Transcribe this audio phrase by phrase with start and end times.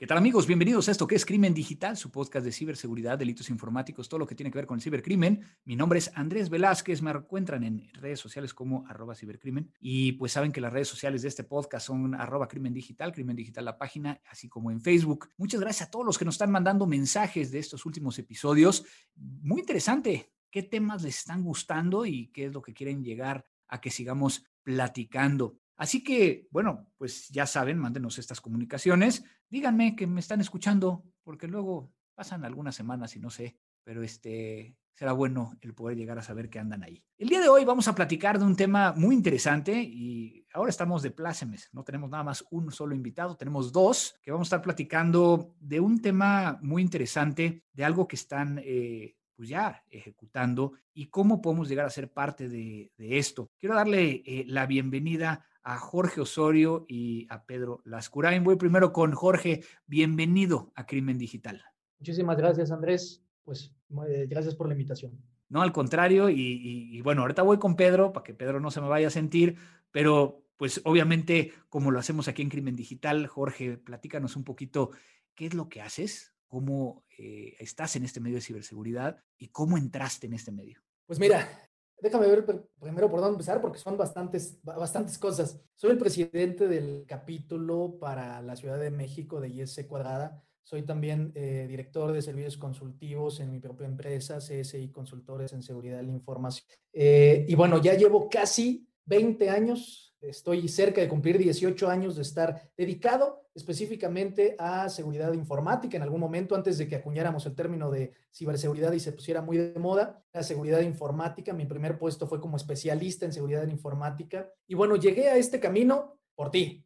[0.00, 0.46] ¿Qué tal amigos?
[0.46, 4.26] Bienvenidos a esto que es Crimen Digital, su podcast de ciberseguridad, delitos informáticos, todo lo
[4.26, 5.44] que tiene que ver con el cibercrimen.
[5.66, 10.32] Mi nombre es Andrés Velázquez, me encuentran en redes sociales como arroba cibercrimen y pues
[10.32, 13.76] saben que las redes sociales de este podcast son arroba crimen digital, crimen digital la
[13.76, 15.28] página, así como en Facebook.
[15.36, 18.86] Muchas gracias a todos los que nos están mandando mensajes de estos últimos episodios.
[19.16, 23.82] Muy interesante, qué temas les están gustando y qué es lo que quieren llegar a
[23.82, 25.58] que sigamos platicando.
[25.80, 29.24] Así que, bueno, pues ya saben, mándenos estas comunicaciones.
[29.48, 34.76] Díganme que me están escuchando, porque luego pasan algunas semanas y no sé, pero este
[34.92, 37.02] será bueno el poder llegar a saber que andan ahí.
[37.16, 41.00] El día de hoy vamos a platicar de un tema muy interesante y ahora estamos
[41.00, 41.70] de plácemes.
[41.72, 45.80] No tenemos nada más un solo invitado, tenemos dos que vamos a estar platicando de
[45.80, 51.70] un tema muy interesante, de algo que están eh, pues ya ejecutando y cómo podemos
[51.70, 53.50] llegar a ser parte de, esto.
[53.58, 58.44] Quiero darle eh, la bienvenida a Jorge Osorio y a Pedro Lascurain.
[58.44, 59.62] Voy primero con Jorge.
[59.86, 61.62] Bienvenido a Crimen Digital.
[61.98, 63.22] Muchísimas gracias, Andrés.
[63.44, 63.74] Pues
[64.08, 65.20] eh, gracias por la invitación.
[65.48, 66.30] No, al contrario.
[66.30, 69.56] Y, bueno, ahorita voy con Pedro para que Pedro no se me vaya a sentir,
[69.90, 74.90] pero pues obviamente como lo hacemos aquí en Crimen Digital, Jorge, platícanos un poquito
[75.34, 79.78] qué es lo que haces, cómo eh, estás en este medio de ciberseguridad y cómo
[79.78, 80.80] entraste en este medio.
[81.06, 81.69] Pues mira,
[82.02, 82.44] Déjame ver
[82.80, 85.60] primero por dónde empezar, porque son bastantes, bastantes cosas.
[85.74, 90.42] Soy el presidente del capítulo para la Ciudad de México de IS Cuadrada.
[90.62, 95.98] Soy también eh, director de servicios consultivos en mi propia empresa, CSI Consultores en Seguridad
[95.98, 96.66] de la Información.
[96.92, 102.22] Eh, y bueno, ya llevo casi 20 años Estoy cerca de cumplir 18 años de
[102.22, 105.96] estar dedicado específicamente a seguridad informática.
[105.96, 109.56] En algún momento, antes de que acuñáramos el término de ciberseguridad y se pusiera muy
[109.56, 111.54] de moda, la seguridad informática.
[111.54, 114.52] Mi primer puesto fue como especialista en seguridad informática.
[114.66, 116.84] Y bueno, llegué a este camino por ti.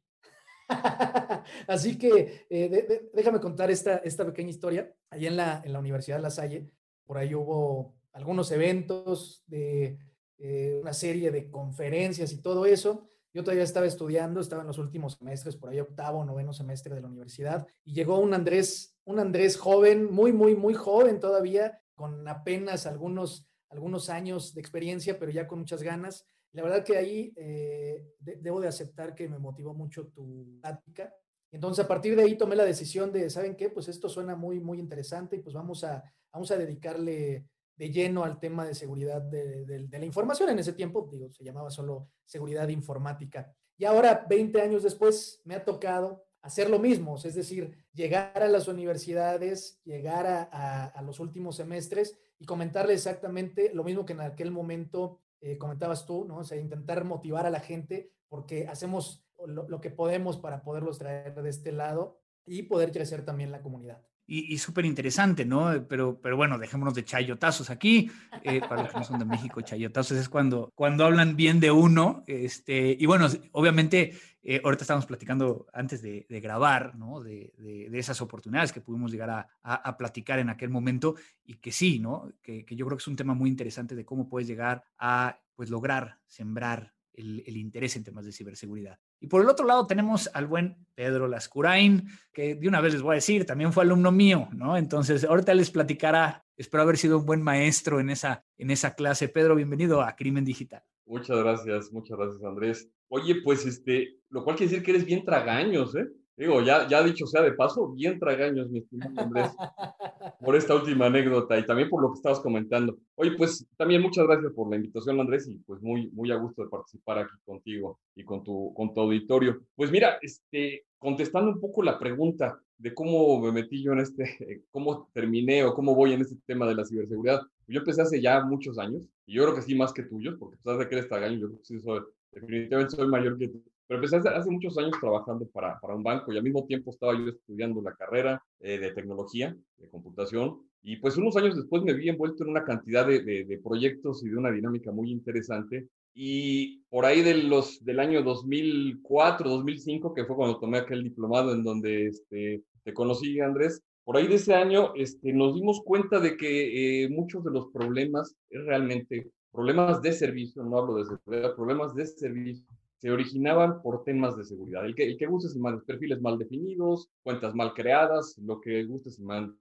[1.67, 4.95] Así que eh, déjame contar esta, esta pequeña historia.
[5.11, 6.71] Allí en la, en la Universidad de La Salle,
[7.05, 9.99] por ahí hubo algunos eventos de
[10.39, 13.09] eh, una serie de conferencias y todo eso.
[13.35, 17.01] Yo todavía estaba estudiando, estaba en los últimos semestres, por ahí octavo, noveno semestre de
[17.01, 22.29] la universidad, y llegó un Andrés, un Andrés joven, muy, muy, muy joven todavía, con
[22.29, 26.25] apenas algunos, algunos años de experiencia, pero ya con muchas ganas.
[26.53, 31.13] La verdad que ahí eh, debo de aceptar que me motivó mucho tu plática.
[31.51, 33.69] Entonces, a partir de ahí tomé la decisión de, ¿saben qué?
[33.69, 38.25] Pues esto suena muy, muy interesante y pues vamos a, vamos a dedicarle de lleno
[38.25, 40.51] al tema de seguridad de, la información.
[40.51, 43.53] En ese tiempo, digo, se llamaba solo seguridad informática.
[43.77, 48.49] Y ahora, 20 años después, me ha tocado hacer lo mismo, es decir, llegar a
[48.49, 54.51] las universidades, llegar a, los últimos semestres y comentarle exactamente lo mismo que en aquel
[54.51, 56.39] momento eh, comentabas tú, ¿no?
[56.39, 61.35] O sea, intentar motivar a la gente porque hacemos lo que podemos para poderlos traer
[61.35, 65.87] de este lado y poder crecer también la comunidad y, súper interesante, ¿no?
[65.87, 68.11] Pero, pero bueno, dejémonos de chayotazos aquí.
[68.43, 71.71] Eh, para los que no son de México, chayotazos es cuando, cuando hablan bien de
[71.71, 72.25] uno.
[72.27, 77.21] Este, y bueno, obviamente, eh, ahorita estamos platicando antes de, grabar, ¿no?
[77.21, 81.71] De, de, esas oportunidades que pudimos llegar a, a, platicar en aquel momento y que
[81.71, 82.33] sí, ¿no?
[82.43, 85.39] Que, que yo creo que es un tema muy interesante de cómo puedes llegar a,
[85.55, 88.99] pues, lograr sembrar el, interés en temas de ciberseguridad.
[89.21, 93.03] Y por el otro lado tenemos al buen Pedro Lascurain, que de una vez les
[93.03, 94.77] voy a decir, también fue alumno mío, ¿no?
[94.77, 99.29] Entonces, ahorita les platicará, espero haber sido un buen maestro en esa, en esa clase.
[99.29, 100.83] Pedro, bienvenido a Crimen Digital.
[101.07, 102.91] Muchas gracias, muchas gracias, Andrés.
[103.09, 106.07] Oye, pues, este, lo cual quiere decir que eres bien tragaños, ¿eh?
[106.37, 109.53] Digo, ya, ya dicho sea de paso, bien tragaños, mi estimado Andrés,
[110.41, 112.99] por esta última anécdota y también por lo que estabas comentando.
[113.15, 116.65] Oye, pues también muchas gracias por la invitación, Andrés, y pues muy, muy a gusto
[116.65, 119.61] de participar aquí contigo y con tu, con tu auditorio.
[119.77, 124.65] Pues mira, este, contestando un poco la pregunta de cómo me metí yo en este,
[124.73, 127.43] cómo terminé o cómo voy en este tema de la ciberseguridad.
[127.69, 130.59] Yo empecé hace ya muchos años, y yo creo que sí más que tuyos, porque
[130.65, 132.01] sabes de que eres tragaño, yo creo que sí soy,
[132.33, 136.33] definitivamente soy mayor que tú pero empecé hace, muchos años trabajando para, para, un banco
[136.33, 140.61] y al mismo tiempo estaba yo estudiando la carrera eh, de tecnología, de computación.
[140.83, 144.29] Y pues unos años después me vi envuelto en una cantidad de, de, proyectos y
[144.29, 145.89] de una dinámica muy interesante.
[146.15, 151.53] Y por ahí de los, del año 2004, 2005, que fue cuando tomé aquel diplomado
[151.53, 156.21] en donde este, te conocí, Andrés, por ahí de ese año este, nos dimos cuenta
[156.21, 161.05] de que eh, muchos de los problemas es realmente problemas de servicio, no hablo de
[161.07, 162.67] seguridad, problemas de servicio
[163.05, 164.87] se originaban por temas de seguridad.
[164.87, 168.83] El que, el que gustes y mal, perfiles mal definidos, cuentas mal creadas, lo que
[168.85, 169.59] gustes y mandes.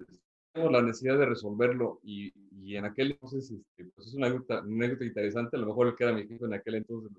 [0.54, 2.32] La necesidad de resolverlo y,
[2.62, 6.06] y en aquel entonces, este, pues es una anécdota, interesante, a lo mejor el que
[6.06, 7.12] era mi jefe en aquel entonces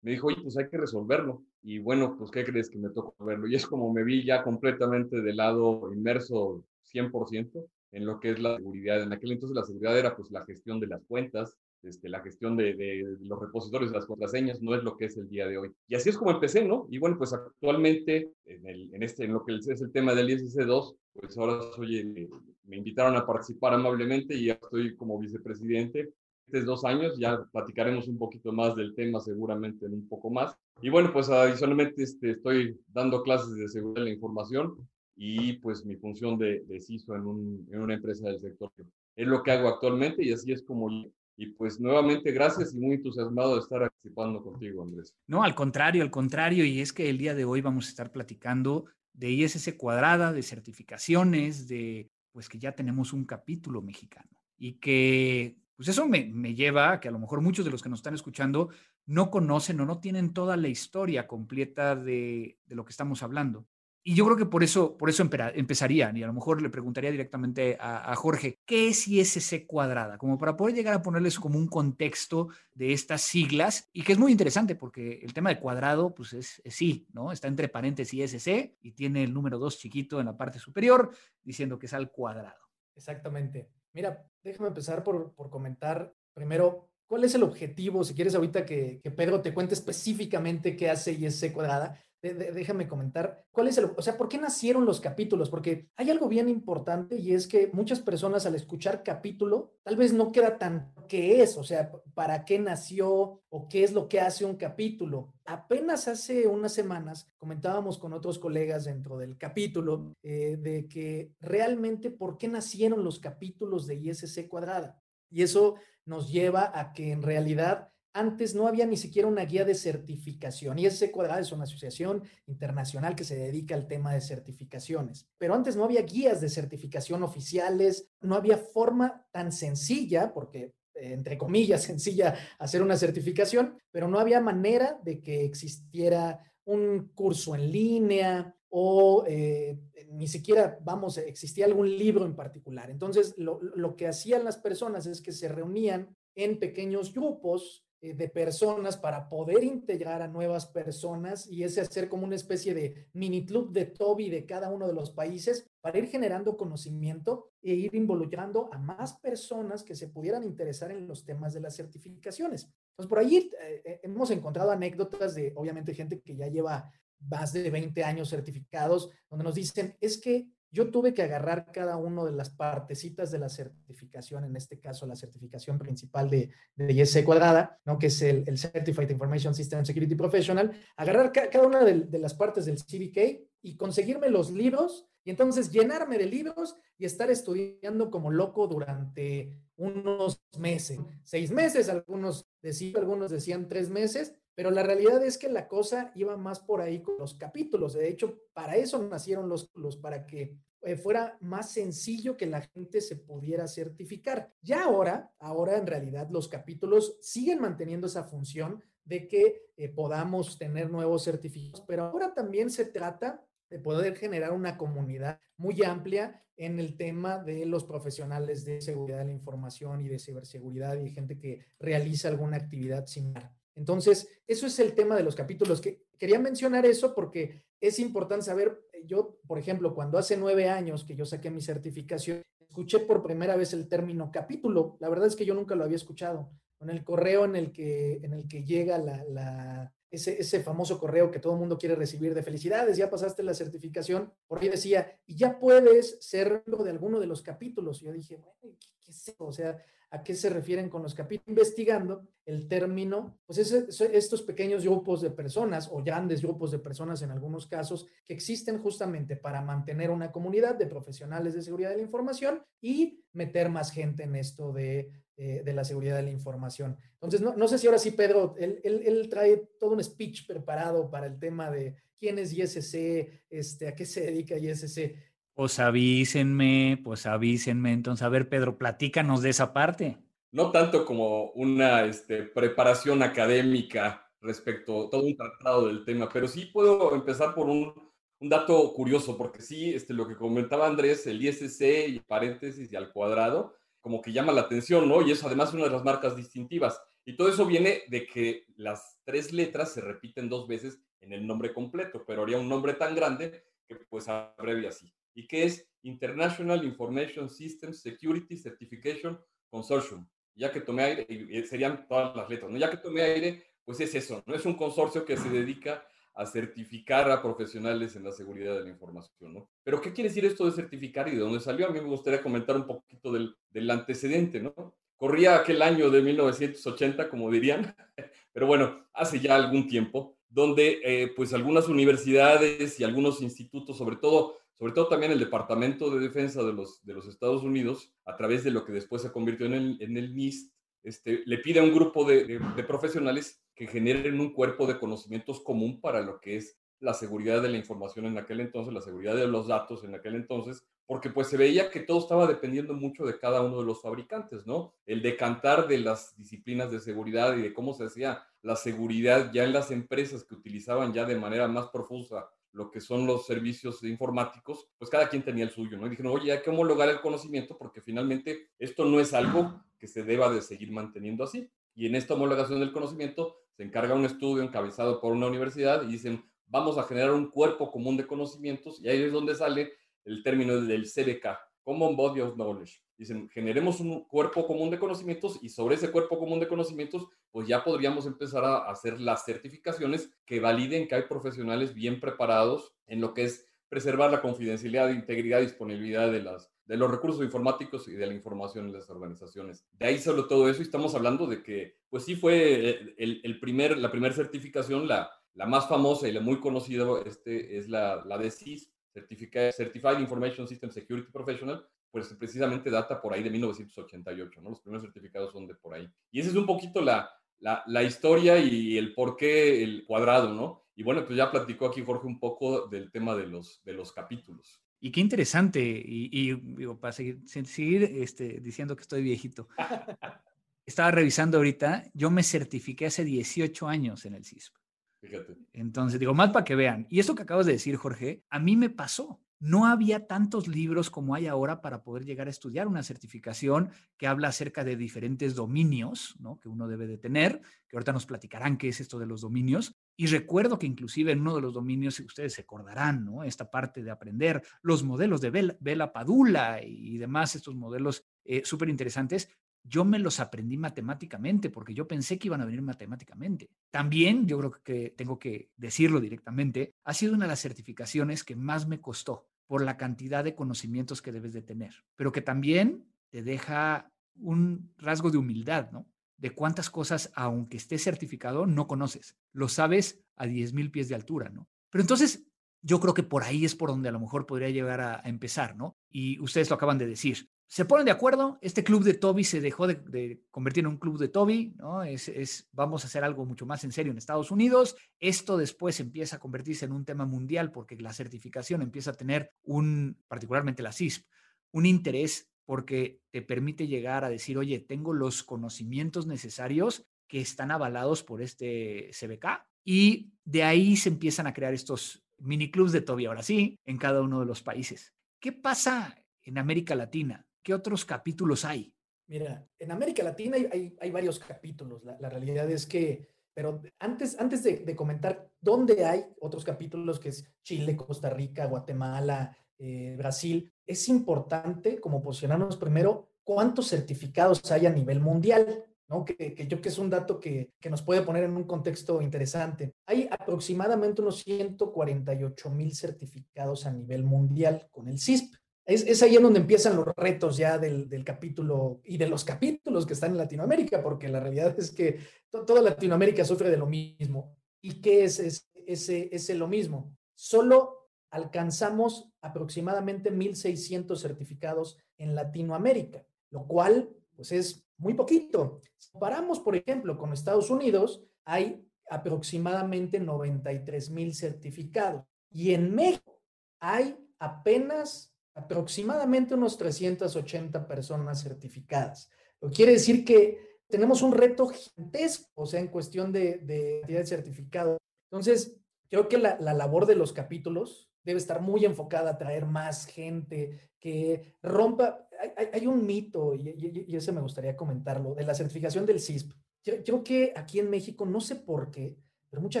[0.00, 1.44] me dijo, oye, pues hay que resolverlo.
[1.62, 3.46] Y bueno, pues ¿qué crees que me tocó verlo?
[3.46, 7.62] Y es como me vi ya completamente de lado inmerso 100%
[7.92, 9.02] en lo que es la seguridad.
[9.02, 12.56] En aquel entonces la seguridad era pues la gestión de las cuentas, este, la gestión
[12.56, 15.58] de, de, los repositorios de las contraseñas, no es lo que es el día de
[15.58, 15.72] hoy.
[15.88, 16.86] Y así es como empecé, ¿no?
[16.90, 20.28] Y bueno, pues actualmente en, el, en, este, en lo que es el tema del
[20.28, 22.30] ISC2, pues ahora soy,
[22.64, 26.12] me, invitaron a participar amablemente y ya estoy como vicepresidente
[26.46, 30.54] estos dos años, ya platicaremos un poquito más del tema seguramente en un poco más.
[30.82, 34.76] Y bueno, pues adicionalmente este, estoy dando clases de seguridad de la información
[35.16, 38.70] y pues mi función de, de CISO en, un, en una empresa del sector.
[39.16, 40.90] Es lo que hago actualmente y así es como
[41.36, 45.14] y pues nuevamente gracias y muy entusiasmado de estar participando contigo, Andrés.
[45.26, 48.12] No, al contrario, al contrario, y es que el día de hoy vamos a estar
[48.12, 54.74] platicando de ISS cuadrada, de certificaciones, de pues que ya tenemos un capítulo mexicano y
[54.74, 57.88] que pues eso me, me lleva a que a lo mejor muchos de los que
[57.88, 58.70] nos están escuchando
[59.06, 63.66] no conocen o no tienen toda la historia completa de, de lo que estamos hablando.
[64.04, 67.12] Y yo creo que por eso, por eso empezaría, y a lo mejor le preguntaría
[67.12, 70.18] directamente a, Jorge, ¿qué es ISC cuadrada?
[70.18, 74.18] Como para poder llegar a ponerles como un contexto de estas siglas, y que es
[74.18, 77.30] muy interesante porque el tema de cuadrado, pues es, sí, ¿no?
[77.30, 81.12] Está entre paréntesis ISC y tiene el número 2 chiquito en la parte superior
[81.44, 82.60] diciendo que es al cuadrado.
[82.96, 83.68] Exactamente.
[83.92, 88.04] Mira, déjame empezar por, por comentar primero ¿Cuál es el objetivo?
[88.04, 93.44] Si quieres ahorita que, que, Pedro te cuente específicamente qué hace ISC cuadrada, déjame comentar,
[93.50, 95.50] ¿cuál es el, o sea, por qué nacieron los capítulos?
[95.50, 100.12] Porque hay algo bien importante y es que muchas personas al escuchar capítulo, tal vez
[100.12, 104.20] no queda tan qué es, o sea, para qué nació o qué es lo que
[104.20, 105.34] hace un capítulo.
[105.44, 112.10] Apenas hace unas semanas comentábamos con otros colegas dentro del capítulo eh, de que realmente
[112.10, 115.02] por qué nacieron los capítulos de ISC cuadrada.
[115.28, 119.64] Y eso nos lleva a que en realidad antes no había ni siquiera una guía
[119.64, 124.20] de certificación y ese cuadrado es una asociación internacional que se dedica al tema de
[124.20, 125.26] certificaciones.
[125.38, 131.12] Pero antes no había guías de certificación oficiales, no había forma tan sencilla, porque eh,
[131.12, 137.54] entre comillas sencilla hacer una certificación, pero no había manera de que existiera un curso
[137.54, 139.78] en línea o eh,
[140.10, 142.90] ni siquiera, vamos, existía algún libro en particular.
[142.90, 148.28] Entonces, lo, lo que hacían las personas es que se reunían en pequeños grupos de
[148.28, 153.46] personas para poder integrar a nuevas personas y ese hacer como una especie de mini
[153.46, 157.94] club de Toby de cada uno de los países para ir generando conocimiento e ir
[157.94, 162.68] involucrando a más personas que se pudieran interesar en los temas de las certificaciones.
[162.90, 167.52] Entonces, por ahí eh, eh, hemos encontrado anécdotas de, obviamente, gente que ya lleva más
[167.52, 172.24] de 20 años certificados, donde nos dicen, es que yo tuve que agarrar cada una
[172.24, 177.78] de las partecitas de la certificación, en este caso la certificación principal de, de cuadrada,
[177.84, 177.98] ¿no?
[177.98, 182.78] que es el, Certified Information System Security Professional, agarrar cada una de, las partes del
[182.78, 188.66] CDK y conseguirme los libros y entonces llenarme de libros y estar estudiando como loco
[188.66, 195.38] durante unos meses, seis meses, algunos decían, algunos decían tres meses, pero la realidad es
[195.38, 197.94] que la cosa iba más por ahí con los capítulos.
[197.94, 202.60] De hecho, para eso nacieron los, los para que eh, fuera más sencillo que la
[202.60, 204.52] gente se pudiera certificar.
[204.62, 210.58] Ya ahora, ahora en realidad los capítulos siguen manteniendo esa función de que eh, podamos
[210.58, 216.44] tener nuevos certificados, pero ahora también se trata de poder generar una comunidad muy amplia
[216.56, 221.10] en el tema de los profesionales de seguridad de la información y de ciberseguridad y
[221.10, 223.52] gente que realiza alguna actividad similar.
[223.74, 225.80] Entonces, eso es el tema de los capítulos.
[225.80, 230.68] Que quería mencionar eso porque es importante saber, eh, yo, por ejemplo, cuando hace nueve
[230.68, 234.96] años que yo saqué mi certificación, escuché por primera vez el término capítulo.
[235.00, 236.50] La verdad es que yo nunca lo había escuchado.
[236.80, 241.30] En el correo en el que, en el que llega la, ese, ese, famoso correo
[241.30, 245.20] que todo el mundo quiere recibir de felicidades, ya pasaste la certificación, por ahí decía,
[245.26, 248.02] y ya puedes ser de alguno de los capítulos.
[248.02, 249.34] Y yo dije, bueno, ¿qué, qué es?
[249.38, 249.78] O sea,
[250.12, 255.22] a qué se refieren con los capítulos, investigando el término, pues es, estos pequeños grupos
[255.22, 260.10] de personas o grandes grupos de personas en algunos casos que existen justamente para mantener
[260.10, 264.70] una comunidad de profesionales de seguridad de la información y meter más gente en esto
[264.70, 266.98] de, eh, de la seguridad de la información.
[267.14, 271.10] Entonces, no, no sé si ahora sí, Pedro, él, él, trae todo un speech preparado
[271.10, 275.16] para el tema de quién es ISC, este, a qué se dedica ISC.
[275.54, 277.92] Pues avísenme, pues avísenme.
[277.92, 280.18] Entonces, a ver, Pedro, platícanos de esa parte.
[280.50, 286.48] No tanto como una este, preparación académica respecto a todo un tratado del tema, pero
[286.48, 287.94] sí puedo empezar por un,
[288.40, 293.12] dato curioso, porque sí, este, lo que comentaba Andrés, el ISC y paréntesis y al
[293.12, 295.22] cuadrado, como que llama la atención, ¿no?
[295.22, 297.00] Y es además una de las marcas distintivas.
[297.24, 301.46] Y todo eso viene de que las tres letras se repiten dos veces en el
[301.46, 305.14] nombre completo, pero haría un nombre tan grande que pues abrevia así.
[305.34, 310.26] ¿Y qué es International Information Systems Security Certification Consortium?
[310.54, 312.78] Ya que tomé aire, serían todas las letras, ¿no?
[312.78, 314.54] Ya que tomé aire, pues es eso, ¿no?
[314.54, 318.90] Es un consorcio que se dedica a certificar a profesionales en la seguridad de la
[318.90, 319.70] información, ¿no?
[319.82, 321.86] Pero ¿qué quiere decir esto de certificar y de dónde salió?
[321.86, 324.94] A mí me gustaría comentar un poquito del, del antecedente, ¿no?
[325.16, 327.94] Corría aquel año de 1980, como dirían,
[328.52, 334.16] pero bueno, hace ya algún tiempo, donde eh, pues algunas universidades y algunos institutos, sobre
[334.16, 338.36] todo, sobre todo también el Departamento de Defensa de los, de los Estados Unidos, a
[338.36, 340.72] través de lo que después se convirtió en el, en el NIST,
[341.04, 345.60] este, le pide a un grupo de, de, profesionales que generen un cuerpo de conocimientos
[345.60, 349.34] común para lo que es la seguridad de la información en aquel entonces, la seguridad
[349.34, 353.24] de los datos en aquel entonces, porque pues se veía que todo estaba dependiendo mucho
[353.24, 354.94] de cada uno de los fabricantes, ¿no?
[355.04, 359.64] El decantar de las disciplinas de seguridad y de cómo se hacía la seguridad ya
[359.64, 364.02] en las empresas que utilizaban ya de manera más profusa lo que son los servicios
[364.02, 366.06] informáticos, pues cada quien tenía el suyo, ¿no?
[366.06, 370.08] Y dijeron, oye, hay que homologar el conocimiento porque finalmente esto no es algo que
[370.08, 371.70] se deba de seguir manteniendo así.
[371.94, 376.06] Y en esta homologación del conocimiento se encarga un estudio encabezado por una universidad y
[376.12, 379.92] dicen, vamos a generar un cuerpo común de conocimientos y ahí es donde sale
[380.24, 383.02] el término del CDK, Common Body of Knowledge.
[383.22, 387.68] Dicen, generemos un cuerpo común de conocimientos y sobre ese cuerpo común de conocimientos, pues
[387.68, 393.20] ya podríamos empezar a hacer las certificaciones que validen que hay profesionales bien preparados en
[393.20, 398.14] lo que es preservar la confidencialidad, integridad disponibilidad de, las, de los recursos informáticos y
[398.14, 399.86] de la información en las organizaciones.
[399.92, 403.60] De ahí solo todo eso y estamos hablando de que, pues sí fue el, el
[403.60, 408.24] primer, la primera certificación, la, la más famosa y la muy conocida este, es la,
[408.24, 414.60] la de CIS, Certified Information System Security Professional, pues precisamente data por ahí de 1988,
[414.60, 414.70] ¿no?
[414.70, 416.08] Los primeros certificados son de por ahí.
[416.30, 417.28] Y esa es un poquito la,
[417.58, 420.84] la, la historia y el por qué el cuadrado, ¿no?
[420.94, 424.12] Y bueno, pues ya platicó aquí Jorge un poco del tema de los, de los
[424.12, 424.82] capítulos.
[425.00, 429.68] Y qué interesante, y, y digo, para seguir, seguir este, diciendo que estoy viejito.
[430.86, 434.76] Estaba revisando ahorita, yo me certifiqué hace 18 años en el CISP.
[435.20, 435.56] Fíjate.
[435.72, 437.06] Entonces, digo, más para que vean.
[437.08, 439.41] Y esto que acabas de decir, Jorge, a mí me pasó.
[439.62, 444.26] No había tantos libros como hay ahora para poder llegar a estudiar una certificación que
[444.26, 446.58] habla acerca de diferentes dominios ¿no?
[446.58, 449.94] que uno debe de tener, que ahorita nos platicarán qué es esto de los dominios.
[450.16, 453.44] Y recuerdo que inclusive en uno de los dominios, ustedes se acordarán, ¿no?
[453.44, 458.88] Esta parte de aprender los modelos de Vela, Padula y demás, estos modelos eh, súper
[458.88, 459.48] interesantes,
[459.84, 463.70] yo me los aprendí matemáticamente porque yo pensé que iban a venir matemáticamente.
[463.92, 468.56] También, yo creo que tengo que decirlo directamente, ha sido una de las certificaciones que
[468.56, 473.06] más me costó por la cantidad de conocimientos que debes de tener, pero que también
[473.30, 476.06] te deja un rasgo de humildad, ¿no?
[476.36, 479.34] De cuántas cosas, aunque estés certificado, no conoces.
[479.50, 481.70] Lo sabes a 10.000 pies de altura, ¿no?
[481.88, 482.44] Pero entonces,
[482.82, 485.30] yo creo que por ahí es por donde a lo mejor podría llegar a, a
[485.30, 485.96] empezar, ¿no?
[486.10, 489.62] Y ustedes lo acaban de decir se ponen de acuerdo, este club de Toby se
[489.62, 492.02] dejó de, convertir en un club de Toby, ¿no?
[492.02, 494.94] Es, vamos a hacer algo mucho más en serio en Estados Unidos.
[495.18, 499.54] Esto después empieza a convertirse en un tema mundial porque la certificación empieza a tener
[499.62, 501.24] un, particularmente la CISP,
[501.70, 507.70] un interés porque te permite llegar a decir, oye, tengo los conocimientos necesarios que están
[507.70, 513.00] avalados por este CBK y de ahí se empiezan a crear estos mini clubs de
[513.00, 515.14] Toby, ahora sí, en cada uno de los países.
[515.40, 517.46] ¿Qué pasa en América Latina?
[517.62, 518.92] ¿Qué otros capítulos hay?
[519.28, 522.04] Mira, en América Latina hay, varios capítulos.
[522.04, 527.18] La, la, realidad es que, pero antes, antes de, de, comentar dónde hay otros capítulos,
[527.18, 534.70] que es Chile, Costa Rica, Guatemala, eh, Brasil, es importante como posicionarnos primero cuántos certificados
[534.70, 535.84] hay a nivel mundial.
[536.08, 536.24] ¿no?
[536.24, 539.22] Que, que, yo que es un dato que, que, nos puede poner en un contexto
[539.22, 539.94] interesante.
[540.06, 545.54] Hay aproximadamente unos 148 mil certificados a nivel mundial con el CISP.
[545.92, 549.44] Es, es, ahí en donde empiezan los retos ya del, del, capítulo y de los
[549.44, 552.20] capítulos que están en Latinoamérica, porque la realidad es que
[552.50, 554.56] to, toda Latinoamérica sufre de lo mismo.
[554.80, 557.16] ¿Y qué es ese, ese, ese lo mismo?
[557.34, 565.80] Solo alcanzamos aproximadamente 1.600 certificados en Latinoamérica, lo cual pues es muy poquito.
[565.98, 573.40] Si comparamos, por ejemplo, con Estados Unidos, hay aproximadamente 93 mil certificados y en México
[573.78, 579.30] hay apenas aproximadamente unos 380 personas certificadas.
[579.60, 584.26] Lo quiere decir que tenemos un reto gigantesco, o sea, en cuestión de, de, de
[584.26, 584.98] certificado.
[585.30, 585.80] Entonces,
[586.10, 590.06] creo que la, la, labor de los capítulos debe estar muy enfocada a traer más
[590.06, 592.28] gente que rompa.
[592.72, 596.52] Hay, un mito, y, y, y, ese me gustaría comentarlo, de la certificación del CISP.
[596.82, 599.16] creo que aquí en México, no sé por qué,
[599.48, 599.80] pero mucha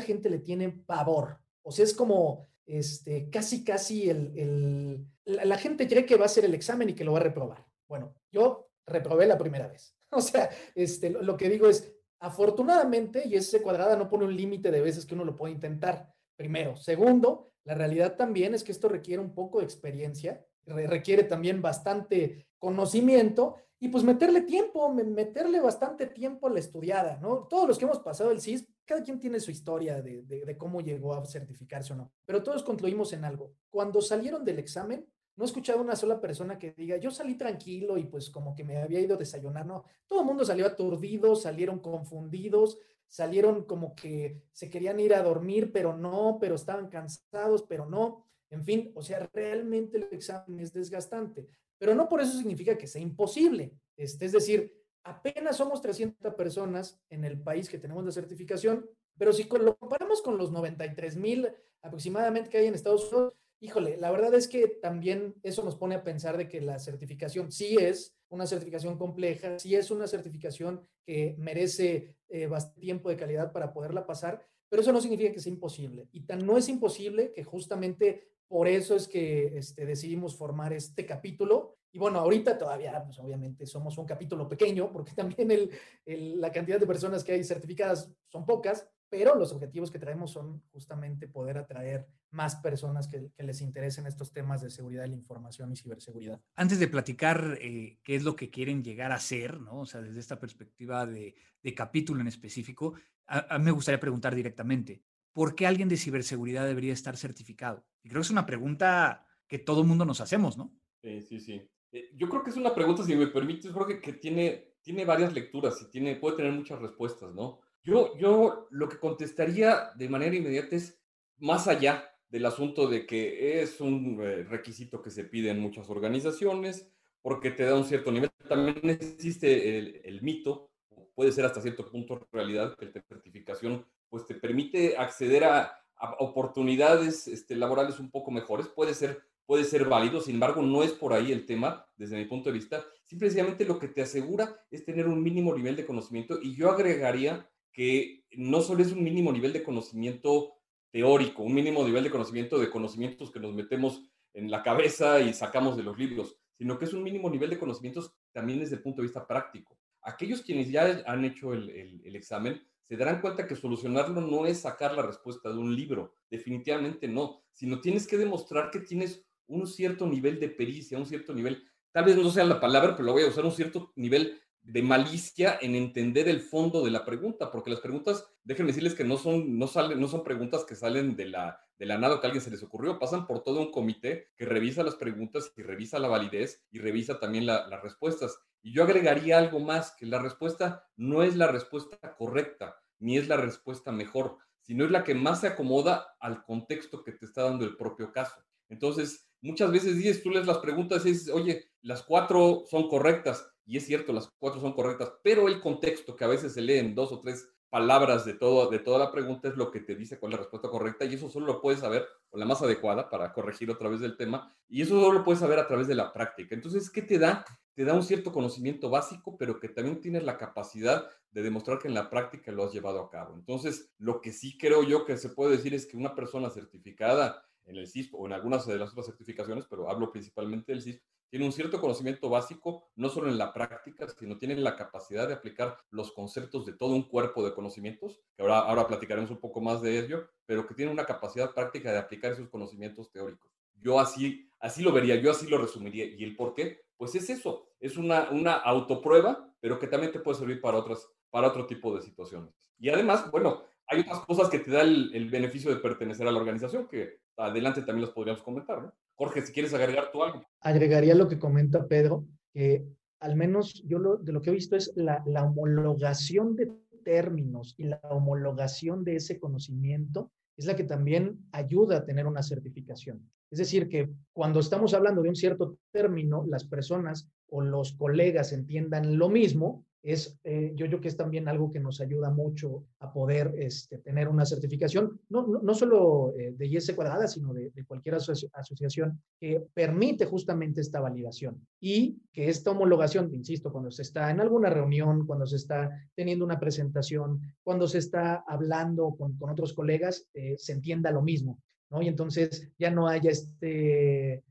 [0.00, 1.38] gente le tiene pavor.
[1.62, 6.26] O sea, es como este, casi, casi el, el la, gente cree que va a
[6.26, 7.66] hacer el examen y que lo va a reprobar.
[7.88, 9.96] Bueno, yo reprobé la primera vez.
[10.14, 11.90] O sea, este, lo que digo es,
[12.20, 16.12] afortunadamente, y ese cuadrada no pone un límite de veces que uno lo puede intentar,
[16.36, 16.76] primero.
[16.76, 22.46] Segundo, la realidad también es que esto requiere un poco de experiencia, requiere también bastante
[22.58, 27.48] conocimiento y pues meterle tiempo, meterle bastante tiempo a la estudiada, ¿no?
[27.48, 30.80] Todos los que hemos pasado el CIS, cada quien tiene su historia de, de, cómo
[30.80, 33.54] llegó a certificarse o no, pero todos concluimos en algo.
[33.70, 37.96] Cuando salieron del examen, no he escuchado una sola persona que diga, yo salí tranquilo
[37.96, 41.36] y pues como que me había ido a desayunar, no, todo el mundo salió aturdido,
[41.36, 47.62] salieron confundidos, salieron como que se querían ir a dormir, pero no, pero estaban cansados,
[47.62, 48.24] pero no.
[48.50, 51.48] En fin, o sea, realmente el examen es desgastante
[51.82, 53.74] pero no por eso significa que sea imposible.
[53.96, 54.72] Este, es decir,
[55.04, 60.22] apenas somos 300 personas en el país que tenemos la certificación, pero si lo comparamos
[60.22, 61.48] con los 93 mil
[61.82, 65.94] aproximadamente que hay en Estados Unidos, híjole, la verdad es que también eso nos pone
[65.94, 70.86] a pensar de que la certificación sí es una certificación compleja, sí es una certificación
[71.04, 75.40] que merece eh, bastante tiempo de calidad para poderla pasar, pero eso no significa que
[75.40, 76.08] sea imposible.
[76.12, 81.06] Y tan no es imposible que justamente por eso es que este, decidimos formar este
[81.06, 81.76] capítulo.
[81.92, 85.70] Y bueno, ahorita todavía, pues obviamente somos un capítulo pequeño, porque también el,
[86.06, 90.30] el, la cantidad de personas que hay certificadas son pocas, pero los objetivos que traemos
[90.30, 95.08] son justamente poder atraer más personas que, que, les interesen estos temas de seguridad de
[95.08, 96.40] la información y ciberseguridad.
[96.54, 99.80] Antes de platicar eh, qué es lo que quieren llegar a ser, ¿no?
[99.80, 102.94] O sea, desde esta perspectiva de, de capítulo en específico,
[103.26, 105.02] a, a mí me gustaría preguntar directamente,
[105.34, 107.84] ¿por qué alguien de ciberseguridad debería estar certificado?
[108.02, 110.74] Y creo que es una pregunta que todo el mundo nos hacemos, ¿no?
[111.02, 111.60] Sí, sí, sí.
[111.92, 115.32] Eh, yo creo que es una pregunta, si me permites, creo que, tiene, tiene varias
[115.32, 117.60] lecturas y tiene, puede tener muchas respuestas, ¿no?
[117.84, 120.98] Yo, yo lo que contestaría de manera inmediata es,
[121.38, 125.90] más allá del asunto de que es un eh, requisito que se pide en muchas
[125.90, 126.88] organizaciones,
[127.20, 130.70] porque te da un cierto nivel, también existe el, el mito,
[131.14, 136.14] puede ser hasta cierto punto realidad, que la certificación pues te permite acceder a, a
[136.18, 139.22] oportunidades este, laborales un poco mejores, puede ser,
[139.52, 142.54] puede ser válido, sin embargo, no es por ahí el tema, desde mi punto de
[142.54, 146.38] vista, simplemente lo que te asegura es tener un mínimo nivel de conocimiento.
[146.40, 150.54] Y yo agregaría que no solo es un mínimo nivel de conocimiento
[150.90, 155.34] teórico, un mínimo nivel de conocimiento de conocimientos que nos metemos en la cabeza y
[155.34, 158.82] sacamos de los libros, sino que es un mínimo nivel de conocimientos también desde el
[158.82, 159.78] punto de vista práctico.
[160.00, 164.46] Aquellos quienes ya han hecho el, el, el examen se darán cuenta que solucionarlo no
[164.46, 169.26] es sacar la respuesta de un libro, definitivamente no, sino tienes que demostrar que tienes
[169.46, 173.06] un cierto nivel de pericia, un cierto nivel, tal vez no sea la palabra, pero
[173.06, 177.04] lo voy a usar, un cierto nivel de malicia en entender el fondo de la
[177.04, 180.76] pregunta, porque las preguntas, déjenme decirles que no son, no salen, no son preguntas que
[180.76, 183.60] salen de la, de la nada que a alguien se les ocurrió, pasan por todo
[183.60, 187.82] un comité que revisa las preguntas y revisa la validez y revisa también la, las
[187.82, 188.38] respuestas.
[188.62, 193.26] Y yo agregaría algo más, que la respuesta no es la respuesta correcta, ni es
[193.26, 197.42] la respuesta mejor, sino es la que más se acomoda al contexto que te está
[197.42, 198.40] dando el propio caso.
[198.68, 203.48] Entonces, muchas veces dices, tú lees las preguntas y dices, oye, las cuatro son correctas,
[203.66, 206.78] y es cierto, las cuatro son correctas, pero el contexto que a veces se lee
[206.78, 209.94] en dos o tres palabras de, todo, de toda la pregunta es lo que te
[209.94, 212.60] dice cuál es la respuesta correcta y eso solo lo puedes saber, o la más
[212.60, 215.86] adecuada para corregir otra vez del tema, y eso solo lo puedes saber a través
[215.86, 216.54] de la práctica.
[216.54, 217.44] Entonces, ¿qué te da?
[217.74, 221.88] Te da un cierto conocimiento básico, pero que también tienes la capacidad de demostrar que
[221.88, 223.34] en la práctica lo has llevado a cabo.
[223.34, 227.42] Entonces, lo que sí creo yo que se puede decir es que una persona certificada
[227.64, 231.02] en el CISP o en algunas de las otras certificaciones, pero hablo principalmente del CISP,
[231.32, 235.32] tiene un cierto conocimiento básico, no solo en la práctica, sino tiene la capacidad de
[235.32, 239.62] aplicar los conceptos de todo un cuerpo de conocimientos, que ahora, ahora platicaremos un poco
[239.62, 243.50] más de ello, pero que tiene una capacidad práctica de aplicar esos conocimientos teóricos.
[243.80, 246.04] Yo así, así lo vería, yo así lo resumiría.
[246.04, 246.82] ¿Y el por qué?
[246.98, 251.08] Pues es eso, es una, una autoprueba, pero que también te puede servir para, otras,
[251.30, 252.54] para otro tipo de situaciones.
[252.78, 256.38] Y además, bueno, hay otras cosas que te da el beneficio de pertenecer a la
[256.38, 258.92] organización, que adelante también las podríamos comentar, ¿no?
[259.14, 260.44] Jorge, si quieres agregar tú algo.
[260.60, 262.84] Agregaría lo que comenta Pedro, que
[263.20, 266.72] al menos yo lo, de lo que he visto es la homologación de
[267.04, 272.42] términos y la homologación de ese conocimiento es la que también ayuda a tener una
[272.42, 273.28] certificación.
[273.50, 278.52] Es decir, que cuando estamos hablando de un cierto término, las personas o los colegas
[278.52, 282.84] entiendan lo mismo, es, eh, yo creo que es también algo que nos ayuda mucho
[282.98, 287.54] a poder este, tener una certificación, no, no, no solo eh, de IS cuadrada, sino
[287.54, 294.02] de, cualquier asociación que permite justamente esta validación y que esta homologación, insisto, cuando se
[294.02, 299.36] está en alguna reunión, cuando se está teniendo una presentación, cuando se está hablando con,
[299.36, 301.60] con otros colegas, eh, se entienda lo mismo,
[301.90, 302.02] ¿no?
[302.02, 304.42] Y entonces ya no haya este,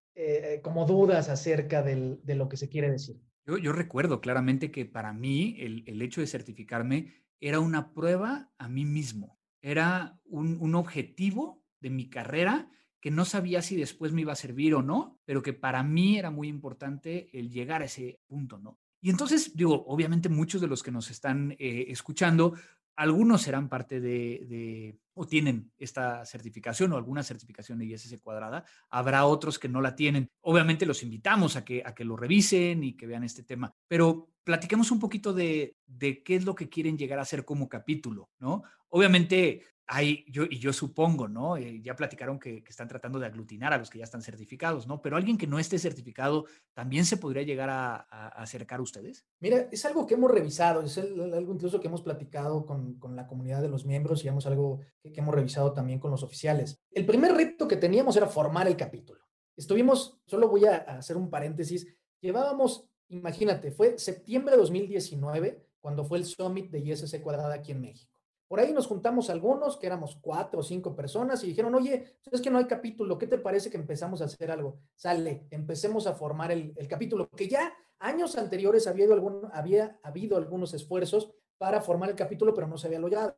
[0.62, 3.18] como dudas acerca del, de lo que se quiere decir.
[3.45, 8.69] Yo, recuerdo claramente que para mí el, el, hecho de certificarme era una prueba a
[8.69, 14.21] mí mismo, era un, un objetivo de mi carrera que no sabía si después me
[14.21, 17.86] iba a servir o no, pero que para mí era muy importante el llegar a
[17.86, 18.80] ese punto, ¿no?
[19.01, 22.54] Y entonces, digo, obviamente muchos de los que nos están eh, escuchando
[23.02, 28.64] algunos serán parte de, o tienen esta certificación o alguna certificación de ISS cuadrada.
[28.92, 30.30] Habrá otros que no la tienen.
[30.42, 34.30] Obviamente los invitamos a que, a que lo revisen y que vean este tema, pero
[34.44, 38.30] platiquemos un poquito de, de qué es lo que quieren llegar a hacer como capítulo,
[38.38, 38.62] ¿no?
[38.90, 41.58] Obviamente hay, yo, y yo supongo, ¿no?
[41.58, 45.01] Eh, ya platicaron que, están tratando de aglutinar a los que ya están certificados, ¿no?
[45.01, 47.95] Pero alguien que no esté certificado, ¿también se podría llegar a,
[48.30, 49.25] acercar a ustedes?
[49.41, 53.27] Mira, es algo que hemos revisado, es algo incluso que hemos platicado con, con, la
[53.27, 56.80] comunidad de los miembros y es algo que, que hemos revisado también con los oficiales.
[56.91, 59.19] El primer reto que teníamos era formar el capítulo.
[59.58, 61.86] Estuvimos, solo voy a hacer un paréntesis,
[62.21, 67.82] llevábamos, imagínate, fue septiembre de 2019 cuando fue el summit de ISC cuadrada aquí en
[67.82, 68.11] México.
[68.52, 72.42] Por ahí nos juntamos algunos, que éramos cuatro o cinco personas, y dijeron, oye, es
[72.42, 74.78] que no hay capítulo, ¿qué te parece que empezamos a hacer algo?
[74.94, 80.74] Sale, empecemos a formar el, capítulo, que ya años anteriores había, algún, había habido algunos
[80.74, 83.38] esfuerzos para formar el capítulo, pero no se había logrado.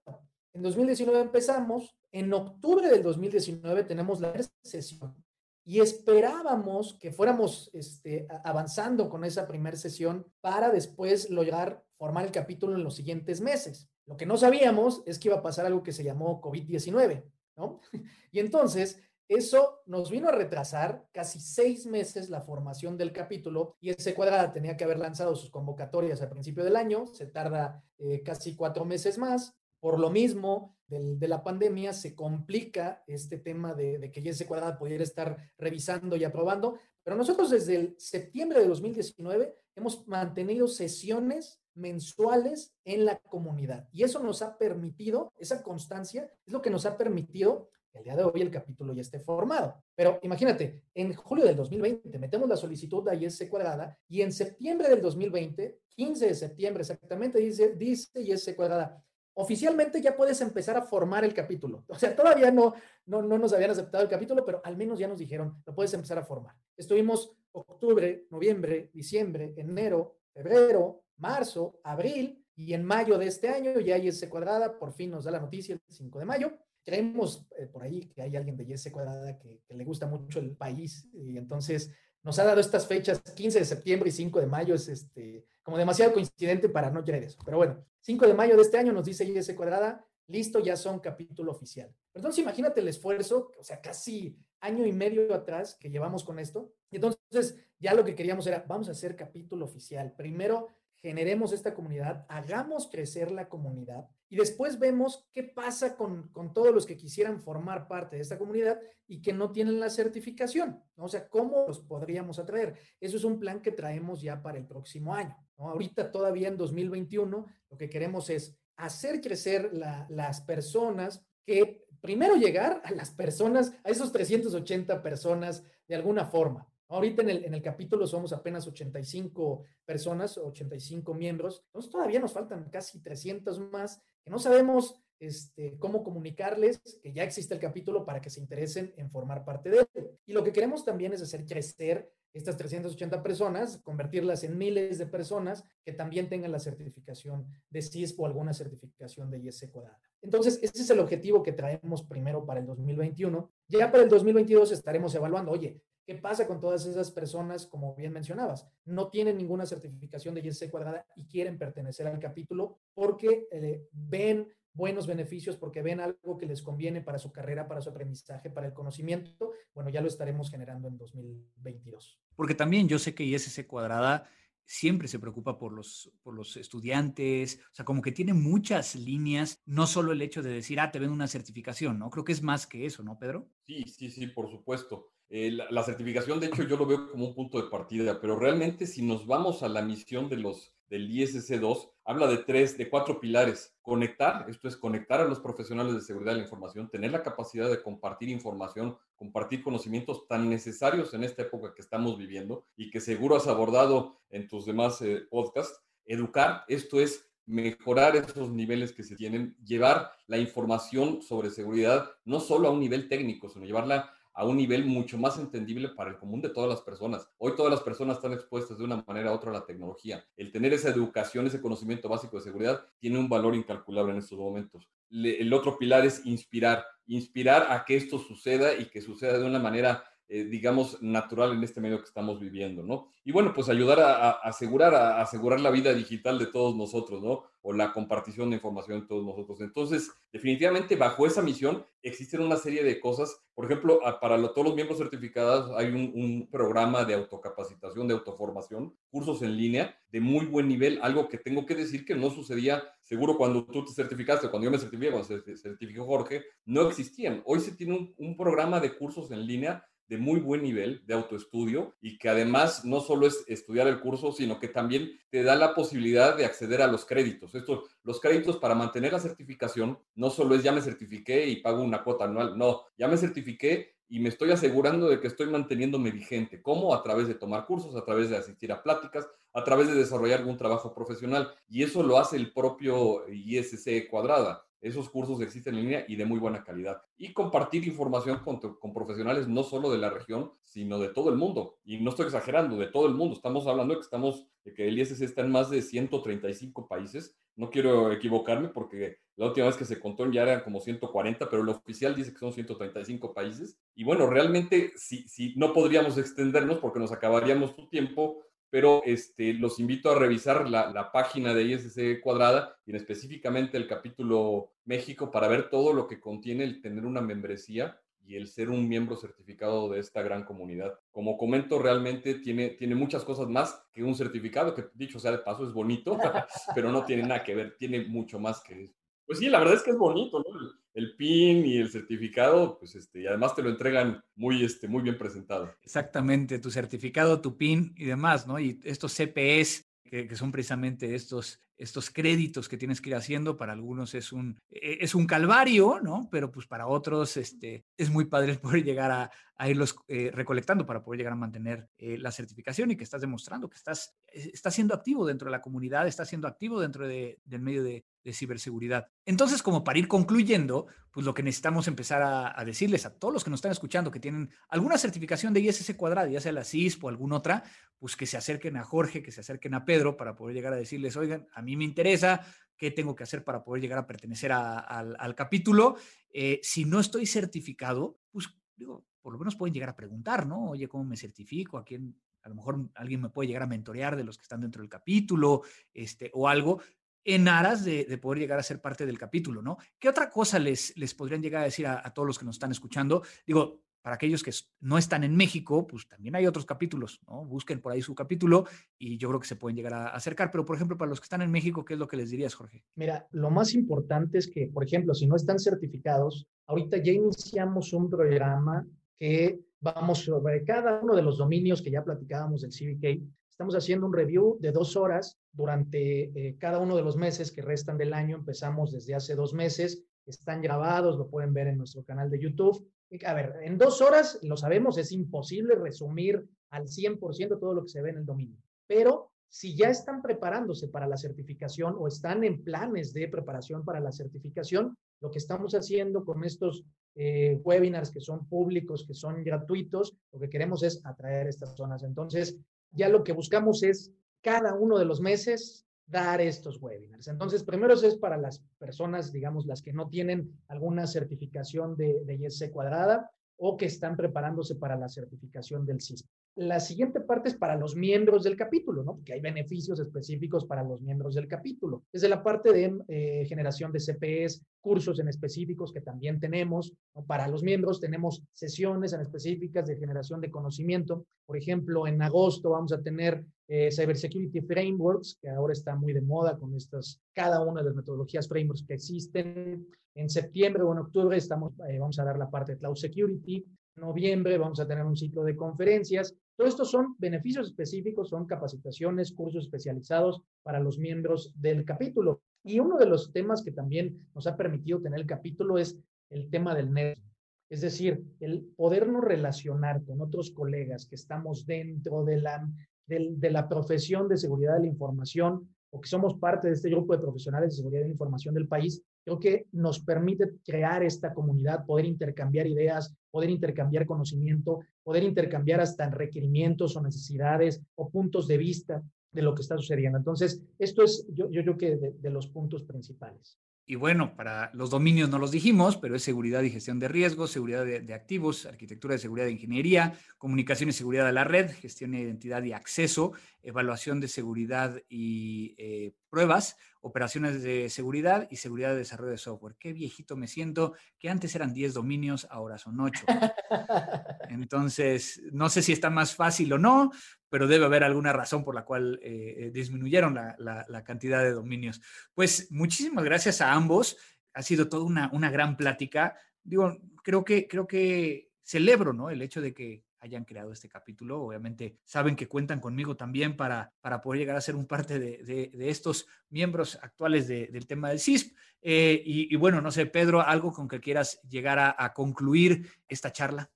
[0.52, 5.15] En 2019 empezamos, en octubre del 2019 tenemos la sesión
[5.63, 12.32] y esperábamos que fuéramos este, avanzando con esa primera sesión para después lograr formar el
[12.32, 13.92] capítulo en los siguientes meses.
[14.05, 17.23] Lo que no sabíamos es que iba a pasar algo que se llamó COVID-19,
[17.57, 17.79] ¿no?
[18.31, 23.89] Y entonces eso nos vino a retrasar casi seis meses la formación del capítulo y
[23.89, 28.21] ese cuadrada tenía que haber lanzado sus convocatorias al principio del año, se tarda eh,
[28.21, 29.55] casi cuatro meses más.
[29.79, 34.77] Por lo mismo, de la pandemia se complica este tema de, de que ese cuadrada
[34.77, 41.62] pudiera estar revisando y aprobando, pero nosotros desde el septiembre de 2019 hemos mantenido sesiones
[41.75, 43.88] mensuales en la comunidad.
[43.91, 48.15] Y eso nos ha permitido, esa constancia es lo que nos ha permitido el día
[48.15, 49.83] de hoy el capítulo ya esté formado.
[49.95, 54.89] Pero imagínate, en julio del 2020 metemos la solicitud de IS cuadrada y en septiembre
[54.89, 59.03] del 2020, 15 de septiembre exactamente, dice, dice IS cuadrada,
[59.36, 61.83] oficialmente ya puedes empezar a formar el capítulo.
[61.88, 62.73] O sea, todavía no,
[63.05, 65.93] no, no nos habían aceptado el capítulo, pero al menos ya nos dijeron, lo puedes
[65.93, 66.55] empezar a formar.
[66.75, 73.97] Estuvimos octubre, noviembre, diciembre, enero, febrero, marzo, abril y en mayo de este año ya
[73.97, 76.58] IS Cuadrada por fin nos da la noticia el 5 de mayo.
[76.84, 80.56] Creemos eh, por ahí que hay alguien de IS Cuadrada que, le gusta mucho el
[80.56, 84.76] país y entonces nos ha dado estas fechas 15 de septiembre y 5 de mayo
[84.76, 87.39] es este como demasiado coincidente para no querer eso.
[87.43, 90.99] Pero bueno, 5 de mayo de este año nos dice IS Cuadrada, listo, ya son
[90.99, 91.93] capítulo oficial.
[92.13, 96.73] Entonces imagínate el esfuerzo, o sea, casi año y medio atrás que llevamos con esto.
[96.89, 100.13] Y entonces ya lo que queríamos era, vamos a hacer capítulo oficial.
[100.15, 100.69] Primero
[101.03, 106.85] generemos esta comunidad, hagamos crecer la comunidad y después vemos qué pasa con, todos los
[106.85, 111.27] que quisieran formar parte de esta comunidad y que no tienen la certificación, o sea,
[111.27, 112.75] cómo los podríamos atraer.
[113.01, 115.35] Eso es un plan que traemos ya para el próximo año.
[115.57, 122.81] Ahorita todavía en 2021 lo que queremos es hacer crecer las personas que primero llegar
[122.85, 126.72] a las personas, a esos 380 personas de alguna forma.
[126.93, 132.34] Ahorita en el, en el capítulo somos apenas 85 personas, 85 miembros, entonces todavía nos
[132.34, 138.06] faltan casi 300 más que no sabemos este, cómo comunicarles que ya existe el capítulo
[138.06, 140.12] para que se interesen en formar parte de él.
[140.25, 145.06] Y lo que queremos también es hacer crecer estas 380 personas, convertirlas en miles de
[145.06, 149.99] personas que también tengan la certificación de CISP o alguna certificación de cuadrada.
[150.21, 153.51] Entonces, ese es el objetivo que traemos primero para el 2021.
[153.67, 158.11] Ya para el 2022 estaremos evaluando, oye, ¿Qué pasa con todas esas personas, como bien
[158.11, 158.67] mencionabas?
[158.83, 164.49] No tienen ninguna certificación de ISC cuadrada y quieren pertenecer al capítulo porque eh, ven
[164.73, 168.67] buenos beneficios, porque ven algo que les conviene para su carrera, para su aprendizaje, para
[168.67, 169.53] el conocimiento.
[169.73, 172.19] Bueno, ya lo estaremos generando en 2022.
[172.35, 174.27] Porque también yo sé que ISC cuadrada
[174.65, 179.61] siempre se preocupa por los, por los estudiantes, o sea, como que tiene muchas líneas,
[179.65, 182.09] no solo el hecho de decir, ah, te ven una certificación, ¿no?
[182.09, 183.49] Creo que es más que eso, ¿no, Pedro?
[183.67, 185.11] Sí, sí, sí, por supuesto.
[185.35, 188.85] Eh, la, certificación, de hecho, yo lo veo como un punto de partida, pero realmente
[188.85, 192.87] si nos vamos a la misión de los, del ISC 2 habla de tres, de
[192.87, 193.75] cuatro pilares.
[193.81, 197.67] Conectar, esto es conectar a los profesionales de seguridad de la información, tener la capacidad
[197.67, 203.01] de compartir información, compartir conocimientos tan necesarios en esta época que estamos viviendo y que
[203.01, 205.81] seguro has abordado en tus demás eh, podcasts.
[206.05, 212.39] Educar, esto es mejorar esos niveles que se tienen, llevar la información sobre seguridad no
[212.39, 216.17] solo a un nivel técnico, sino llevarla a un nivel mucho más entendible para el
[216.17, 217.27] común de todas las personas.
[217.37, 220.25] Hoy todas las personas están expuestas de una manera u otra a la tecnología.
[220.35, 224.39] El tener esa educación, ese conocimiento básico de seguridad, tiene un valor incalculable en estos
[224.39, 224.89] momentos.
[225.11, 229.59] el otro pilar es inspirar, inspirar a que esto suceda y que suceda de una
[229.59, 233.12] manera eh, digamos, natural en este medio que estamos viviendo, ¿no?
[233.25, 237.43] Y bueno, pues ayudar a, asegurar, asegurar la vida digital de todos nosotros, ¿no?
[237.62, 239.62] O la compartición de información de todos nosotros.
[239.62, 243.43] Entonces, definitivamente bajo esa misión existen una serie de cosas.
[243.53, 249.41] Por ejemplo, para todos los miembros certificados hay un, programa de autocapacitación, de autoformación, cursos
[249.41, 253.38] en línea de muy buen nivel, algo que tengo que decir que no sucedía seguro
[253.38, 257.41] cuando tú te certificaste, cuando yo me certifiqué, cuando se certificó Jorge, no existían.
[257.45, 261.95] Hoy se tiene un programa de cursos en línea de muy buen nivel de autoestudio
[262.01, 265.73] y que además no solo es estudiar el curso, sino que también te da la
[265.73, 267.55] posibilidad de acceder a los créditos.
[267.55, 271.81] Estos, los créditos para mantener la certificación no solo es ya me certifiqué y pago
[271.81, 276.11] una cuota anual, no, ya me certifiqué y me estoy asegurando de que estoy manteniéndome
[276.11, 276.61] vigente.
[276.61, 276.93] ¿Cómo?
[276.93, 280.39] A través de tomar cursos, a través de asistir a pláticas, a través de desarrollar
[280.39, 281.51] algún trabajo profesional.
[281.67, 284.65] Y eso lo hace el propio ISC cuadrada.
[284.83, 287.01] Esos cursos existen en línea y de muy buena calidad.
[287.17, 291.37] Y compartir información con, con, profesionales no solo de la región, sino de todo el
[291.37, 291.77] mundo.
[291.85, 293.33] Y no estoy exagerando, de todo el mundo.
[293.33, 297.37] Estamos hablando de que, estamos, que el ISS está en más de 135 países.
[297.55, 301.61] No quiero equivocarme porque la última vez que se contó ya eran como 140, pero
[301.61, 303.79] el oficial dice que son 135 países.
[303.95, 308.43] Y bueno, realmente si, si no podríamos extendernos porque nos acabaríamos tu tiempo
[308.73, 314.71] pero este, los invito a revisar la, página de ISC Cuadrada y específicamente el capítulo
[314.86, 318.89] México para ver todo lo que contiene el tener una membresía y el ser un
[318.89, 320.99] miembro certificado de esta gran comunidad.
[321.12, 325.38] Como comento, realmente tiene, tiene muchas cosas más que un certificado, que dicho sea de
[325.38, 326.17] paso es bonito,
[326.73, 328.95] pero no tiene nada que ver, tiene mucho más que eso.
[329.27, 330.82] Pues sí, la verdad es que es bonito, ¿no?
[330.93, 335.01] El PIN y el certificado, pues este, y además te lo entregan muy, este, muy
[335.01, 335.73] bien presentado.
[335.84, 338.60] Exactamente, tu certificado, tu PIN y demás, ¿no?
[338.60, 343.57] Y estos CPS, que, que son precisamente estos, estos créditos que tienes que ir haciendo,
[343.57, 346.29] para algunos es un, e, es un calvario, ¿no?
[346.31, 350.86] Pero pues para otros este, es muy padre poder llegar a, a irlos eh, recolectando
[350.86, 354.51] para poder llegar a mantener eh, la certificación y que estás demostrando que estás, eh,
[354.53, 358.05] estás siendo activo dentro de la comunidad, estás siendo activo dentro de, del medio de,
[358.31, 359.09] ciberseguridad.
[359.25, 363.43] Entonces, como para ir concluyendo, pues lo que necesitamos empezar a, decirles a todos los
[363.43, 367.03] que nos están escuchando que tienen alguna certificación de ISS cuadrado, ya sea la CISP
[367.03, 367.63] o alguna otra,
[367.99, 370.77] pues que se acerquen a Jorge, que se acerquen a Pedro para poder llegar a
[370.77, 372.41] decirles, oigan, a mí me interesa,
[372.78, 375.95] qué tengo que hacer para poder llegar a pertenecer al, capítulo.
[376.30, 380.71] Eh, si no estoy certificado, pues digo, por lo menos pueden llegar a preguntar, ¿no?
[380.71, 381.78] Oye, ¿cómo me certifico?
[381.78, 382.15] ¿A quién?
[382.41, 384.89] A lo mejor alguien me puede llegar a mentorear de los que están dentro del
[384.89, 385.62] capítulo,
[385.93, 386.82] este, o algo,
[387.23, 389.78] en aras de, de poder llegar a ser parte del capítulo, ¿no?
[389.97, 392.71] ¿Qué otra cosa les, les podrían llegar a decir a todos los que nos están
[392.71, 393.23] escuchando?
[393.47, 397.45] Digo, para aquellos que no están en México, pues también hay otros capítulos, ¿no?
[397.45, 398.65] Busquen por ahí su capítulo
[398.99, 400.51] y yo creo que se pueden llegar a acercar.
[400.51, 402.53] Pero, por ejemplo, para los que están en México, ¿qué es lo que les dirías,
[402.53, 402.83] Jorge?
[402.95, 407.93] Mira, lo más importante es que, por ejemplo, si no están certificados, ahorita ya iniciamos
[407.93, 408.85] un programa
[409.17, 413.23] que vamos sobre cada uno de los dominios que ya platicábamos del CBK.
[413.49, 417.61] Estamos haciendo un review de dos horas durante eh, cada uno de los meses que
[417.61, 418.35] restan del año.
[418.35, 420.03] Empezamos desde hace dos meses.
[420.25, 422.85] Están grabados, lo pueden ver en nuestro canal de YouTube
[423.26, 427.89] a ver, en dos horas, lo sabemos, es imposible resumir al 100% todo lo que
[427.89, 432.43] se ve en el dominio, pero si ya están preparándose para la certificación o están
[432.43, 438.10] en planes de preparación para la certificación, lo que estamos haciendo con estos eh, webinars
[438.10, 442.02] que son públicos, que son gratuitos, lo que queremos es atraer estas zonas.
[442.02, 442.58] Entonces,
[442.91, 447.28] ya lo que buscamos es cada uno de los meses dar estos webinars.
[447.28, 452.36] Entonces, primero es para las personas, digamos, las que no tienen alguna certificación de, de
[452.36, 456.28] ISC cuadrada o que están preparándose para la certificación del CISP.
[456.56, 459.15] La siguiente parte es para los miembros del capítulo, ¿no?
[459.15, 462.04] Porque hay beneficios específicos para los miembros del capítulo.
[462.13, 466.93] Desde la parte de eh, generación de CPS, cursos en específicos que también tenemos.
[467.15, 467.25] ¿no?
[467.25, 471.25] Para los miembros tenemos sesiones en específicas de generación de conocimiento.
[471.47, 476.21] Por ejemplo, en agosto vamos a tener eh, Cybersecurity Frameworks, que ahora está muy de
[476.21, 479.87] moda con estas, cada una de las metodologías frameworks que existen.
[480.15, 483.65] En septiembre o en octubre estamos, eh, vamos a dar la parte de Cloud Security.
[483.95, 488.45] En noviembre vamos a tener un ciclo de conferencias Todo esto son beneficios específicos, son
[488.45, 492.41] capacitaciones, cursos especializados para los miembros del capítulo.
[492.63, 495.97] Y uno de los temas que también nos ha permitido tener el capítulo es
[496.29, 497.21] el tema del network.
[497.69, 502.69] Es decir, el podernos relacionar con otros colegas que estamos dentro de la,
[503.07, 507.13] de la profesión de seguridad de la información o que somos parte de este grupo
[507.13, 511.33] de profesionales de seguridad de la información del país, creo que nos permite crear esta
[511.33, 518.47] comunidad, poder intercambiar ideas, poder intercambiar conocimiento, poder intercambiar hasta requerimientos o necesidades o puntos
[518.47, 520.17] de vista de lo que está sucediendo.
[520.17, 523.57] Entonces, esto es, yo, yo creo que de los puntos principales.
[523.86, 527.51] Y bueno, para los dominios no los dijimos, pero es seguridad y gestión de riesgos,
[527.51, 532.12] seguridad de, activos, arquitectura de seguridad de ingeniería, comunicación y seguridad de la red, gestión
[532.12, 538.89] de identidad y acceso, evaluación de seguridad y eh, pruebas, operaciones de seguridad y seguridad
[538.89, 539.75] de desarrollo de software.
[539.77, 543.23] Qué viejito me siento, que antes eran 10 dominios, ahora son 8.
[544.49, 547.11] Entonces, no sé si está más fácil o no,
[547.49, 552.01] pero debe haber alguna razón por la cual eh, disminuyeron la, cantidad de dominios.
[552.33, 554.17] Pues muchísimas gracias a ambos.
[554.55, 556.35] Ha sido toda una, una gran plática.
[556.63, 559.29] Digo, creo que, creo que celebro ¿no?
[559.29, 561.41] el hecho de que hayan creado este capítulo.
[561.41, 565.71] Obviamente saben que cuentan conmigo también para, para poder llegar a ser un parte de,
[565.89, 568.55] estos miembros actuales del tema del CISP.
[568.81, 573.69] Eh, y, bueno, no sé, Pedro, algo con que quieras llegar a, concluir esta charla.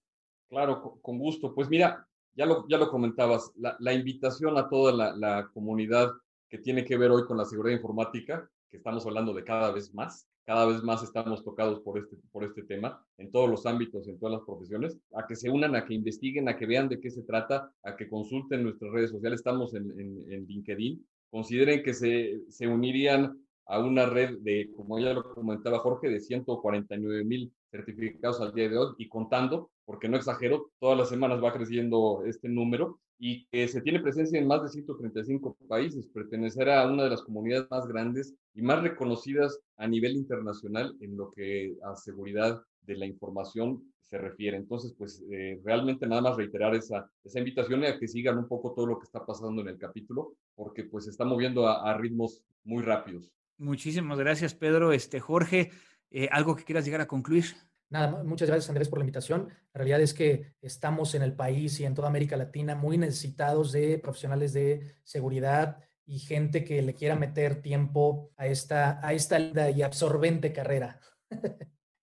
[0.49, 1.53] Claro, con gusto.
[1.53, 6.11] Pues mira, ya lo, ya lo comentabas, la, invitación a toda la comunidad
[6.49, 9.93] que tiene que ver hoy con la seguridad informática, que estamos hablando de cada vez
[9.93, 14.07] más, cada vez más estamos tocados por este, por este tema en todos los ámbitos,
[14.07, 17.01] en todas las profesiones, a que se unan, a que investiguen, a que vean de
[17.01, 19.41] qué se trata, a que consulten nuestras redes sociales.
[19.41, 21.05] Estamos en, en, LinkedIn.
[21.29, 26.21] Consideren que se, se unirían a una red de, como ya lo comentaba Jorge, de
[26.21, 31.43] 149 mil certificados al día de hoy y contando, porque no exagero, todas las semanas
[31.43, 36.69] va creciendo este número y que se tiene presencia en más de 135 países, pertenecer
[36.69, 41.31] a una de las comunidades más grandes y más reconocidas a nivel internacional en lo
[41.31, 44.55] que a seguridad de la información se refiere.
[44.55, 48.73] Entonces, pues eh, realmente nada más reiterar esa, esa invitación a que sigan un poco
[48.73, 52.43] todo lo que está pasando en el capítulo, porque pues se está moviendo a, ritmos
[52.63, 53.31] muy rápidos.
[53.57, 54.91] Muchísimas gracias, Pedro.
[54.93, 55.71] Este, Jorge,
[56.11, 57.45] eh, ¿algo que quieras llegar a concluir?
[57.89, 59.47] Nada, muchas gracias Andrés por la invitación.
[59.73, 63.71] La realidad es que estamos en el país y en toda América Latina muy necesitados
[63.71, 69.39] de profesionales de seguridad y gente que le quiera meter tiempo a esta, a esta
[69.39, 70.99] linda y absorbente carrera.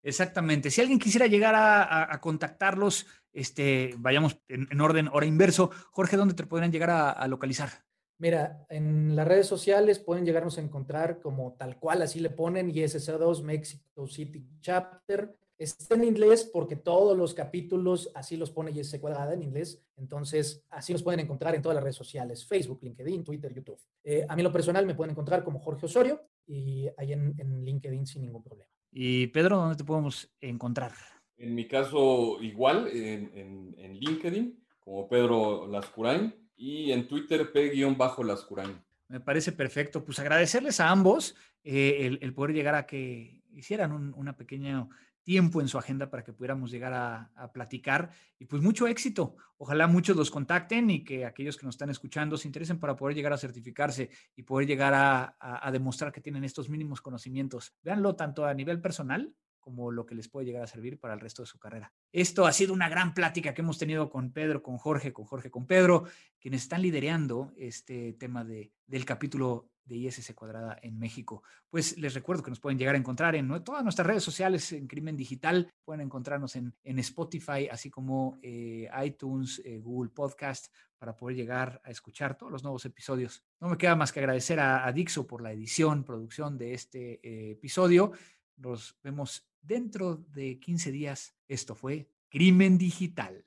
[0.04, 0.70] Exactamente.
[0.70, 5.70] Si alguien quisiera llegar a, contactarlos, este, vayamos en, orden hora inverso.
[5.90, 7.70] Jorge, ¿dónde te podrían llegar a, localizar?
[8.18, 12.70] Mira, en las redes sociales pueden llegarnos a encontrar como tal cual, así le ponen
[12.70, 15.34] ISC2 Mexico City Chapter.
[15.64, 19.82] Está en inglés porque todos los capítulos así los pone ISC cuadrada en inglés.
[19.96, 23.78] Entonces, así los pueden encontrar en todas las redes sociales, Facebook, LinkedIn, Twitter, YouTube.
[24.02, 27.64] Eh, a mí lo personal me pueden encontrar como Jorge Osorio y ahí en, en
[27.64, 28.70] LinkedIn sin ningún problema.
[28.96, 30.92] Y Pedro, ¿dónde te podemos encontrar?
[31.36, 38.80] En mi caso, igual, en, en, LinkedIn, como Pedro Lascurain, y en Twitter, P-Lascurain.
[39.08, 40.04] Me parece perfecto.
[40.04, 44.88] Pues agradecerles a ambos eh, el, poder llegar a que hicieran un, una pequeña
[45.24, 48.10] tiempo en su agenda para que pudiéramos llegar a, platicar.
[48.38, 49.36] Y pues mucho éxito.
[49.56, 53.16] Ojalá muchos los contacten y que aquellos que nos están escuchando se interesen para poder
[53.16, 57.74] llegar a certificarse y poder llegar a, demostrar que tienen estos mínimos conocimientos.
[57.82, 61.20] Véanlo tanto a nivel personal como lo que les puede llegar a servir para el
[61.20, 61.90] resto de su carrera.
[62.12, 65.50] Esto ha sido una gran plática que hemos tenido con Pedro, con Jorge, con Jorge,
[65.50, 66.04] con Pedro,
[66.38, 71.42] quienes están liderando este tema de, del capítulo de ISC Cuadrada en México.
[71.68, 74.86] Pues les recuerdo que nos pueden llegar a encontrar en todas nuestras redes sociales en
[74.86, 75.72] Crimen Digital.
[75.84, 81.90] Pueden encontrarnos en, Spotify, así como eh, iTunes, eh, Google Podcast, para poder llegar a
[81.90, 83.42] escuchar todos los nuevos episodios.
[83.60, 87.50] No me queda más que agradecer a, Dixo por la edición, producción de este eh,
[87.52, 88.12] episodio.
[88.56, 91.34] Nos vemos dentro de 15 días.
[91.48, 93.44] Esto fue Crimen Digital.